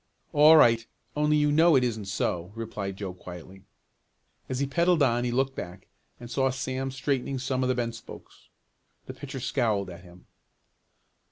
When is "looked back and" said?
5.31-6.27